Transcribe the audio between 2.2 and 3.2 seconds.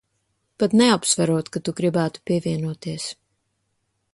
pievienoties.